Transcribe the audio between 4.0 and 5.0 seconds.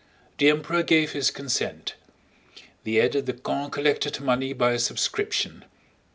money by